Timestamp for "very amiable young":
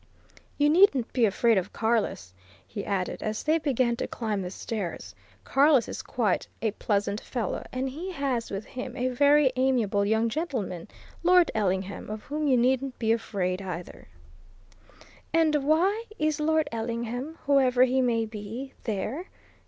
9.09-10.27